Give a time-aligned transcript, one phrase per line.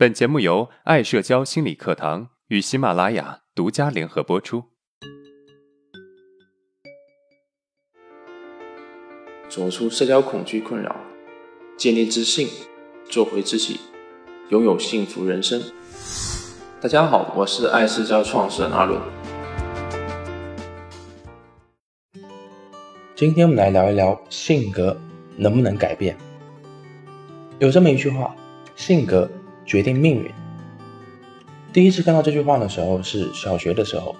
[0.00, 4.64] 本节目由爱社交心理课堂与喜马拉雅独家联合播出。
[9.46, 10.96] 走出社交恐惧困扰，
[11.76, 12.48] 建立自信，
[13.10, 13.78] 做回自己，
[14.48, 15.62] 拥有幸福人生。
[16.80, 18.98] 大家好，我是爱社交创始人阿伦。
[23.14, 24.98] 今天我们来聊一聊性格
[25.36, 26.16] 能不能改变。
[27.58, 28.34] 有这么一句话：
[28.74, 29.30] 性格
[29.70, 30.28] 决定命运。
[31.72, 34.16] 第一次看到这句话的时候是小学的时候，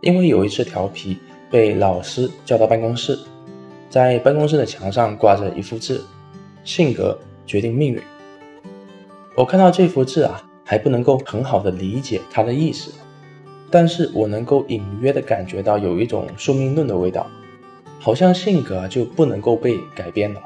[0.00, 1.16] 因为有一次调皮
[1.48, 3.16] 被老师叫到办公室，
[3.88, 6.04] 在办公室的墙上挂着一幅字
[6.64, 8.02] ：“性格决定命运。”
[9.36, 12.90] 我看到这幅字啊，还不能够很好的理解它的意思，
[13.70, 17.24] 但是我能够隐约的感觉到有一种宿命论的味道。
[18.00, 20.40] 好像性格就不能够被改变了。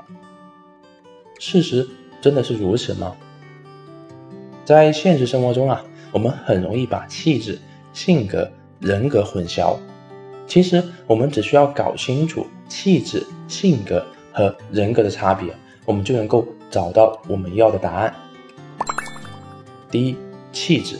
[1.39, 1.89] 事实
[2.21, 3.17] 真的是如此吗？
[4.65, 7.59] 在现实生活中啊，我们很容易把气质、
[7.93, 9.77] 性格、人格混淆。
[10.47, 15.53] 其实我们只需要搞清楚气质、性格和人格的差别，
[15.85, 18.15] 我们就能够找到我们要的答案。
[19.91, 20.17] 第一，
[20.53, 20.97] 气质。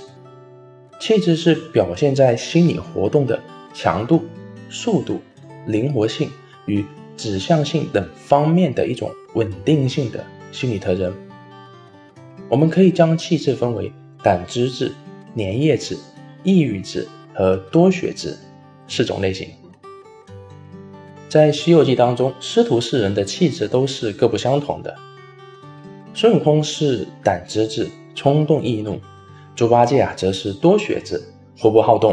[1.01, 3.41] 气质是表现在心理活动的
[3.75, 4.25] 强度、
[4.71, 5.21] 速度、
[5.67, 6.31] 灵活性。
[6.67, 11.13] 与指向性等方面的一种稳定性的心理特征。
[12.53, 13.91] 我们可以将气质分为
[14.23, 14.93] 胆汁质、
[15.39, 15.97] 粘液质、
[16.45, 18.37] 抑郁质和多血质
[18.87, 19.49] 四种类型。
[21.31, 24.95] 在《西游记》当中，师徒四人的气质都是各不相同的。
[26.13, 28.99] 孙悟空是胆汁质，冲动易怒；
[29.57, 31.19] 猪八戒啊，则是多血质，
[31.59, 32.13] 活泼好动；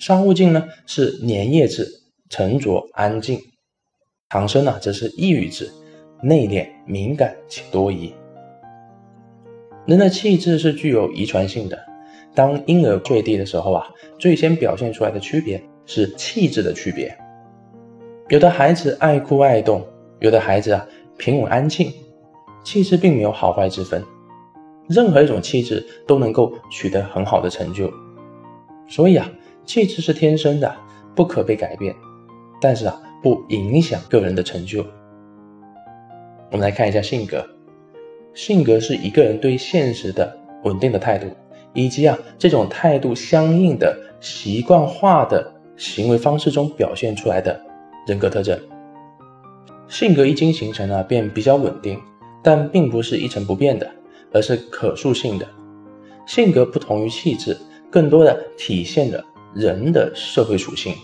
[0.00, 1.86] 沙悟净呢是粘液质，
[2.28, 3.38] 沉着安静。
[4.28, 5.70] 唐僧呢，则是抑郁质，
[6.24, 8.12] 内敛、敏感且多疑。
[9.86, 11.78] 人的气质是具有遗传性的。
[12.34, 13.86] 当婴儿坠地的时候啊，
[14.18, 17.16] 最先表现出来的区别是气质的区别。
[18.28, 19.86] 有的孩子爱哭爱动，
[20.20, 20.86] 有的孩子啊
[21.16, 21.92] 平稳安静，
[22.64, 24.02] 气质并没有好坏之分。
[24.88, 27.92] 任何一种气质都能够取得很好的成就。
[28.88, 29.30] 所以啊，
[29.64, 30.74] 气质是天生的，
[31.14, 31.94] 不可被改变。
[32.60, 33.00] 但是啊。
[33.22, 34.84] 不影响个人的成就。
[36.50, 37.42] 我们来看一下性格，
[38.34, 41.26] 性格是一个人对现实的稳定的态度，
[41.72, 47.58] 以及啊这种态度相应的习惯化的行为方式中表现出来的
[48.06, 48.58] 人格特征。
[49.86, 52.00] 性格一经形成啊，便比较稳定，
[52.42, 53.88] 但并不是一成不变的，
[54.32, 55.46] 而是可塑性的。
[56.26, 57.56] 性格不同于气质，
[57.90, 59.22] 更多的体现了
[59.54, 60.94] 人的社会属性。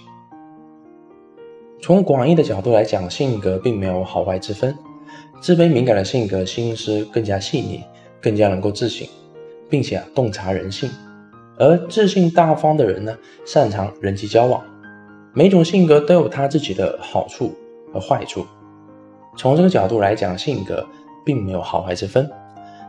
[1.80, 4.74] 从广义的角度来讲，性格并没有好坏之分。
[5.40, 7.82] 自卑敏感的性格，心思更加细腻，
[8.20, 9.08] 更加能够自省，
[9.70, 10.90] 并且洞察人性；
[11.56, 14.62] 而自信大方的人呢，擅长人际交往。
[15.32, 17.56] 每种性格都有他自己的好处
[17.92, 18.44] 和坏处。
[19.38, 20.86] 从这个角度来讲，性格
[21.24, 22.30] 并没有好坏之分。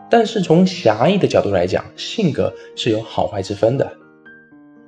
[0.09, 3.89] 但是从狭义的角度来讲，性格是有好坏之分的。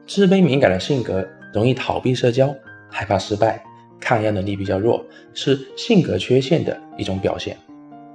[0.05, 2.53] 自卑敏感的性格容易逃避社交，
[2.89, 3.63] 害怕失败。
[4.03, 5.01] 抗压能力比较弱，
[5.33, 7.57] 是性格缺陷的一种表现。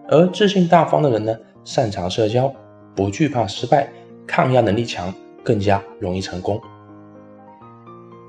[0.09, 1.35] 而自信大方的人呢，
[1.65, 2.53] 擅长社交，
[2.95, 3.91] 不惧怕失败，
[4.27, 5.13] 抗压能力强，
[5.43, 6.61] 更加容易成功。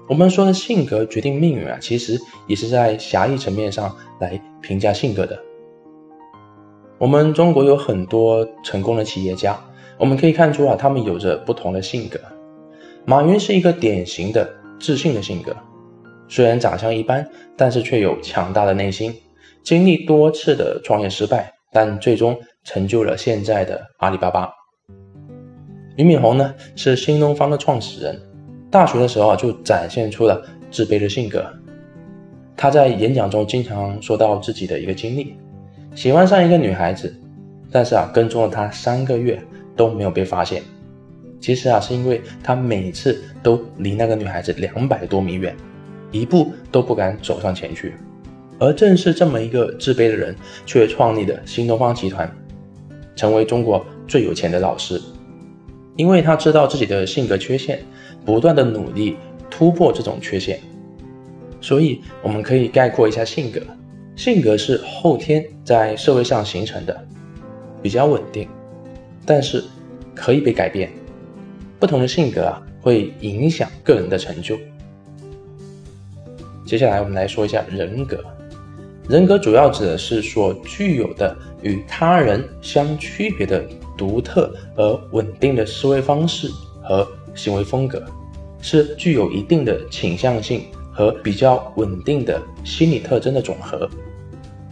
[0.08, 5.38] 我们说的性格决定命运啊，其实也是在狭义层面上来评价性格的。
[6.98, 9.60] 我们中国有很多成功的企业家，
[9.98, 12.20] 我们可以看出啊，他们有着不同的性格。
[13.06, 14.50] 马云是一个典型的
[14.80, 15.56] 自信的性格。
[16.30, 19.14] 虽然长相一般，但是却有强大的内心。
[19.62, 24.50] 经历多次的创业失败，但最终成就了现在的阿里巴巴。
[25.98, 28.18] 俞敏洪呢，是新东方的创始人。
[28.72, 30.42] 大学的时候啊，就展现出了
[30.72, 31.46] 自卑的性格。
[32.56, 35.36] 他在演讲中经常说到自己的一个经历：
[35.96, 37.14] 喜欢上一个女孩子，
[37.72, 39.42] 但是啊，跟踪了她三个月
[39.76, 40.62] 都没有被发现。
[41.42, 45.56] 其实啊，是因为他每次都离那个女孩子两百多米远。
[46.12, 47.94] 一步都不敢走上前去，
[48.60, 50.36] 而正是这么一个自卑的人，
[50.66, 52.30] 却创立了新东方集团，
[53.16, 55.02] 成为中国最有钱的老师。
[55.96, 57.80] 因为他知道自己的性格缺陷，
[58.26, 59.18] 不断的努力
[59.50, 60.60] 突破这种缺陷。
[61.60, 63.60] 所以我们可以概括一下性格：
[64.16, 67.06] 性格是后天在社会上形成的，
[67.82, 68.48] 比较稳定，
[69.26, 69.62] 但是
[70.16, 70.90] 可以被改变。
[71.78, 74.58] 不同的性格啊，会影响个人的成就。
[76.70, 78.24] 接下来我们来说一下人格。
[79.08, 83.68] 人格主要指的是所具有的与他人相区别的
[83.98, 86.48] 独特而稳定的思维方式
[86.84, 88.06] 和行为风格，
[88.62, 90.62] 是具有一定的倾向性
[90.94, 93.90] 和比较稳定的心理特征的总和。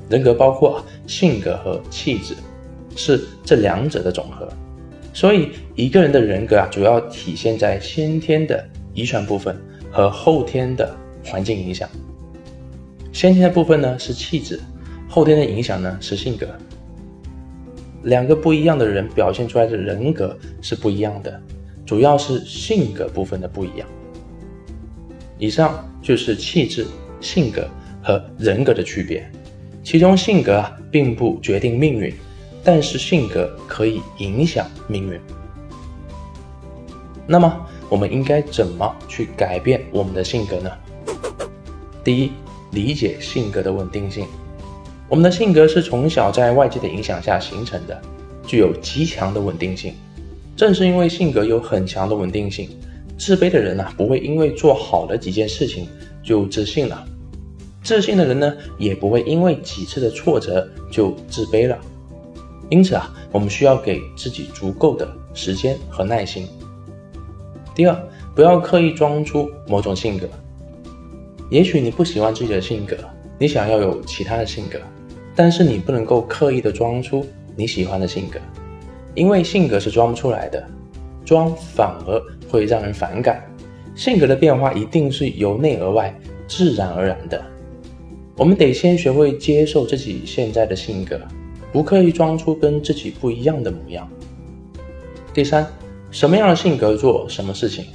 [0.08, 2.36] 人格包括性格和气质，
[2.96, 4.48] 是这两者的总和。
[5.16, 8.64] 所以，一个人的人格啊，主要体现在先天的
[8.94, 9.60] 遗传部分
[9.92, 10.96] 和后天的
[11.28, 11.88] 环境影响。
[13.12, 14.60] 先天的部分呢是气质，
[15.08, 16.48] 后天的影响呢是性格。
[18.04, 21.42] 两个不一样的人表现出来的人格是不一样的，
[21.86, 23.88] 主要是性格部分的不一样。
[25.38, 26.86] 以上就是气质、
[27.20, 27.68] 性格
[28.02, 29.30] 和人格的区别。
[29.84, 32.14] 其中性格啊并不决定命运，
[32.64, 35.20] 但是性格可以影响命运。
[37.26, 40.70] 那么我们应该怎么去改变我们的性格呢？
[42.08, 42.32] 第一，
[42.72, 44.26] 理解性格的稳定性。
[45.10, 48.02] 我们的性格是从小在外界的影响下形成的，
[48.48, 49.94] 具有极强的稳定性。
[50.56, 52.70] 正是因为性格有很强的稳定性，
[53.18, 55.86] 自卑的人呢不会因为做好了几件事情
[56.24, 57.06] 就自信了。
[57.84, 61.78] 自信的人呢，也不会因为几次的挫折就自卑了。
[62.70, 66.48] 因此啊，我们需要给自己足够的时间和耐心。
[67.76, 68.04] 第二，
[68.34, 70.26] 不要刻意装出某种性格。
[71.50, 72.98] 也许你不喜欢自己的性格，
[73.40, 74.80] 你想要有其他的性格，
[75.34, 78.38] 但是你不能够刻意的装出你喜欢的性格，
[79.16, 80.62] 因为性格是装不出来的，
[81.24, 83.42] 装反而会让人反感。
[83.96, 86.14] 性格的变化一定是由内而外，
[86.48, 87.42] 自然而然的。
[88.36, 91.20] 我们得先学会接受自己现在的性格，
[91.72, 94.08] 不刻意装出跟自己不一样的模样。
[95.34, 95.66] 第三，
[96.12, 97.86] 什么样的性格做什么事情？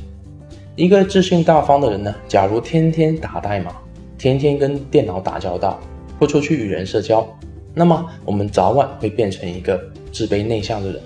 [0.74, 3.72] 一个自信大方的人呢，假如天天打代码，
[4.16, 5.78] 天天跟电脑打交道，
[6.18, 7.26] 不出去与人社交，
[7.74, 9.78] 那么我们早晚会变成一个
[10.10, 10.98] 自卑内向的人。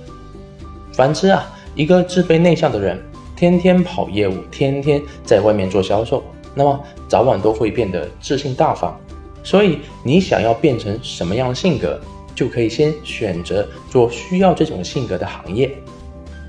[0.92, 2.96] 反之啊，一个自卑内向的人，
[3.34, 6.22] 天天跑业务，天天在外面做销售，
[6.54, 8.96] 那么早晚都会变得自信大方。
[9.42, 12.00] 所以，你想要变成什么样的性格，
[12.36, 15.70] 就可以先选择做需要这种性格的行业。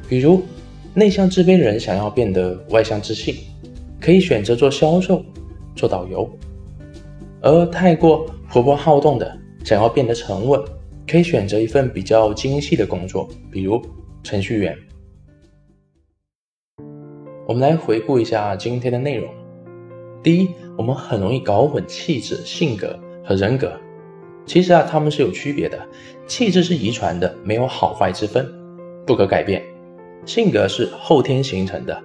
[0.08, 0.44] 比如，
[0.98, 3.36] 内向自卑的人想要变得外向自信，
[4.02, 5.24] 可以选择做销售、
[5.76, 6.28] 做导游；
[7.40, 10.60] 而太过活泼好动的，想要变得沉稳，
[11.08, 13.80] 可以选择一份比较精细的工作，比如
[14.24, 14.76] 程序员。
[17.48, 19.32] 我们来回顾一下今天的内容。
[20.24, 23.72] 第一，我们很容易搞混气质、性格和人格。
[24.48, 25.78] 其实啊，他们是有区别的。
[26.26, 28.44] 气质是遗传的，没有好坏之分，
[29.06, 29.62] 不可改变；
[30.26, 32.02] 性格是后天形成的，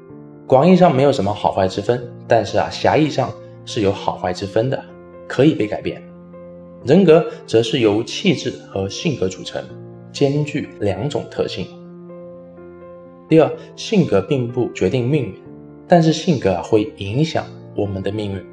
[0.47, 3.33] 广义上没有什么好坏之分，但是啊，狭义上
[3.65, 4.85] 是有好坏之分的，
[5.27, 6.03] 可以被改变。
[6.85, 9.63] 人格则是由气质和性格组成，
[10.13, 11.67] 兼具两种特性。
[13.29, 15.35] 第二，性格并不决定命运，
[15.89, 17.45] 但是性格啊会影响。
[17.75, 18.45] 我们的命运。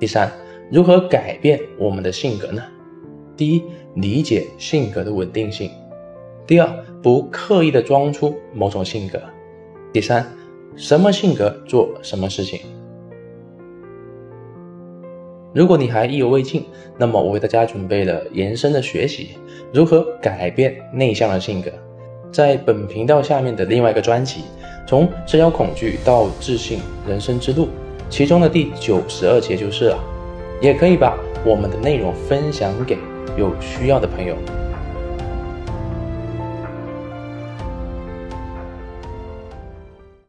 [0.00, 0.28] 第三，
[0.68, 2.60] 如何改变我们的性格呢？
[3.36, 3.62] 第一，
[3.94, 5.70] 理解性格的稳定性；
[6.44, 6.68] 第二，
[7.02, 9.18] 不刻意的装出某种性格；
[9.92, 10.24] 第三，
[10.76, 12.60] 什么性格做什么事情。
[15.52, 16.64] 如果你还意犹未尽，
[16.96, 19.30] 那么我为大家准备了延伸的学习，
[19.74, 21.70] 如何改变内向的性格。
[22.30, 24.40] 在本频道下面的另外一个专辑
[24.86, 27.64] 《从社交恐惧到自信人生之路》，
[28.08, 29.98] 其中的第九十二节就是了。
[30.60, 32.96] 也可以把我们的内容分享给
[33.36, 34.36] 有需要的朋友。